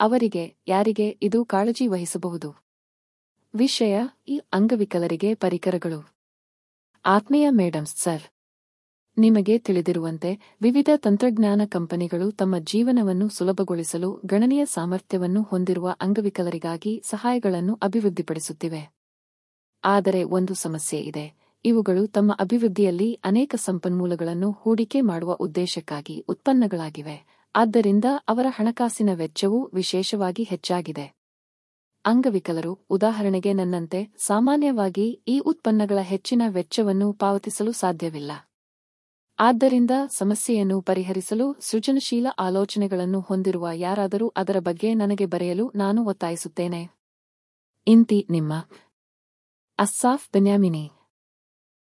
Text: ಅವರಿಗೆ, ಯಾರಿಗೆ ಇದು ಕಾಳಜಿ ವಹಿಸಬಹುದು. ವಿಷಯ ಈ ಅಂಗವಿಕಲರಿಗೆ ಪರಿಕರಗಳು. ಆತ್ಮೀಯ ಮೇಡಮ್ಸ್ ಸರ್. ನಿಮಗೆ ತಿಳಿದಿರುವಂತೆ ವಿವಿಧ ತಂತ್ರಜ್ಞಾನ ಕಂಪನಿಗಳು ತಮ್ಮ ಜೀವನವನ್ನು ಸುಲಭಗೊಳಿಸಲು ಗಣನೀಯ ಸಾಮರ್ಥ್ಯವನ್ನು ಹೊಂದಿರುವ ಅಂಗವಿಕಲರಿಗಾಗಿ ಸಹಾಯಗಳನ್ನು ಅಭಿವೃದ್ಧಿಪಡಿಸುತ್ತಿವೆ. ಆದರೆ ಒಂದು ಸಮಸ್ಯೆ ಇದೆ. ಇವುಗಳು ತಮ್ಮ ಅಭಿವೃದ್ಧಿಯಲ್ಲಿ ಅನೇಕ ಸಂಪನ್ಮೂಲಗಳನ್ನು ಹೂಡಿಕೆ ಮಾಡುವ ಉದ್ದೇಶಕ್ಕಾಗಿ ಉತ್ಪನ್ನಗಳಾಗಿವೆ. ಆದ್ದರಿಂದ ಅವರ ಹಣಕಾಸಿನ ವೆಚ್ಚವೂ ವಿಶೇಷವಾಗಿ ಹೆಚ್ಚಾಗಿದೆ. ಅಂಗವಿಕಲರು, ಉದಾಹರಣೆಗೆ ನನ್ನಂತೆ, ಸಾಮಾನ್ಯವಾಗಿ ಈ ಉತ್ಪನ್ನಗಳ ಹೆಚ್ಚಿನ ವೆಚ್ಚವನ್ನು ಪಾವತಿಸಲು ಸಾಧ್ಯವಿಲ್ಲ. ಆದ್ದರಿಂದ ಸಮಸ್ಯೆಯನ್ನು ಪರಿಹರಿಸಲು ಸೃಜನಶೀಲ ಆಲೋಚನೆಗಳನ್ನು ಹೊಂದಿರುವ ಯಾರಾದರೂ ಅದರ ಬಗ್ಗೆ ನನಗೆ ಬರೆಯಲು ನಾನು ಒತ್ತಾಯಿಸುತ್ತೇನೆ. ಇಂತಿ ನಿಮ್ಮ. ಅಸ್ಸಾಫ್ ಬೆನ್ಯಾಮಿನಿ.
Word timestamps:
ಅವರಿಗೆ, 0.00 0.56
ಯಾರಿಗೆ 0.68 1.18
ಇದು 1.22 1.44
ಕಾಳಜಿ 1.44 1.86
ವಹಿಸಬಹುದು. 1.86 2.62
ವಿಷಯ 3.54 4.00
ಈ 4.28 4.40
ಅಂಗವಿಕಲರಿಗೆ 4.52 5.34
ಪರಿಕರಗಳು. 5.34 6.12
ಆತ್ಮೀಯ 7.04 7.50
ಮೇಡಮ್ಸ್ 7.50 7.96
ಸರ್. 7.96 8.22
ನಿಮಗೆ 9.18 9.58
ತಿಳಿದಿರುವಂತೆ 9.58 10.56
ವಿವಿಧ 10.62 10.88
ತಂತ್ರಜ್ಞಾನ 10.96 11.60
ಕಂಪನಿಗಳು 11.66 12.32
ತಮ್ಮ 12.32 12.58
ಜೀವನವನ್ನು 12.58 13.28
ಸುಲಭಗೊಳಿಸಲು 13.28 14.20
ಗಣನೀಯ 14.26 14.64
ಸಾಮರ್ಥ್ಯವನ್ನು 14.64 15.42
ಹೊಂದಿರುವ 15.42 15.94
ಅಂಗವಿಕಲರಿಗಾಗಿ 16.00 17.02
ಸಹಾಯಗಳನ್ನು 17.04 17.78
ಅಭಿವೃದ್ಧಿಪಡಿಸುತ್ತಿವೆ. 17.82 18.92
ಆದರೆ 19.84 20.24
ಒಂದು 20.24 20.54
ಸಮಸ್ಯೆ 20.54 21.00
ಇದೆ. 21.00 21.34
ಇವುಗಳು 21.64 22.06
ತಮ್ಮ 22.06 22.32
ಅಭಿವೃದ್ಧಿಯಲ್ಲಿ 22.40 23.20
ಅನೇಕ 23.24 23.54
ಸಂಪನ್ಮೂಲಗಳನ್ನು 23.54 24.50
ಹೂಡಿಕೆ 24.50 25.00
ಮಾಡುವ 25.00 25.32
ಉದ್ದೇಶಕ್ಕಾಗಿ 25.32 26.20
ಉತ್ಪನ್ನಗಳಾಗಿವೆ. 26.20 27.39
ಆದ್ದರಿಂದ 27.54 28.04
ಅವರ 28.28 28.46
ಹಣಕಾಸಿನ 28.48 29.10
ವೆಚ್ಚವೂ 29.14 29.70
ವಿಶೇಷವಾಗಿ 29.74 30.42
ಹೆಚ್ಚಾಗಿದೆ. 30.42 31.14
ಅಂಗವಿಕಲರು, 32.04 32.86
ಉದಾಹರಣೆಗೆ 32.90 33.52
ನನ್ನಂತೆ, 33.52 34.14
ಸಾಮಾನ್ಯವಾಗಿ 34.18 35.22
ಈ 35.28 35.38
ಉತ್ಪನ್ನಗಳ 35.38 35.98
ಹೆಚ್ಚಿನ 36.00 36.42
ವೆಚ್ಚವನ್ನು 36.48 37.12
ಪಾವತಿಸಲು 37.12 37.72
ಸಾಧ್ಯವಿಲ್ಲ. 37.72 38.32
ಆದ್ದರಿಂದ 39.38 39.90
ಸಮಸ್ಯೆಯನ್ನು 40.16 40.80
ಪರಿಹರಿಸಲು 40.80 41.56
ಸೃಜನಶೀಲ 41.60 42.26
ಆಲೋಚನೆಗಳನ್ನು 42.38 43.20
ಹೊಂದಿರುವ 43.20 43.68
ಯಾರಾದರೂ 43.74 44.32
ಅದರ 44.36 44.58
ಬಗ್ಗೆ 44.58 44.94
ನನಗೆ 44.94 45.26
ಬರೆಯಲು 45.26 45.72
ನಾನು 45.74 46.04
ಒತ್ತಾಯಿಸುತ್ತೇನೆ. 46.04 46.88
ಇಂತಿ 47.86 48.26
ನಿಮ್ಮ. 48.30 48.52
ಅಸ್ಸಾಫ್ 49.78 50.30
ಬೆನ್ಯಾಮಿನಿ. 50.32 50.90